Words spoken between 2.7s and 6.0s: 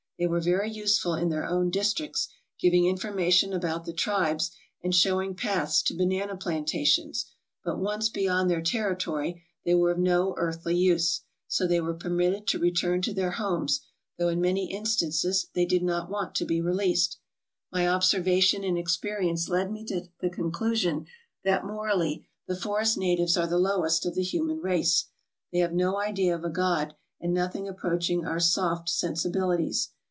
information about the tribes, and showing paths to